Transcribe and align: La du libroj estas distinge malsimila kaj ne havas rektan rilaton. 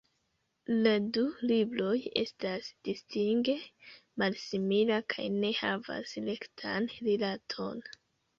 La 0.85 0.91
du 1.17 1.25
libroj 1.51 1.91
estas 2.21 2.69
distinge 2.89 3.55
malsimila 4.23 4.99
kaj 5.15 5.27
ne 5.45 5.53
havas 5.61 6.17
rektan 6.31 6.91
rilaton. 6.97 7.87